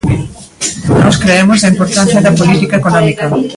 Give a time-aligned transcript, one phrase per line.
[1.01, 3.25] Nós cremos na importancia da política económica.